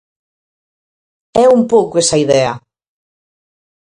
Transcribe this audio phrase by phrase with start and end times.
[1.43, 2.53] É un pouco esa idea.